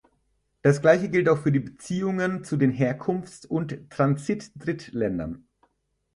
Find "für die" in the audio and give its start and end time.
1.37-1.59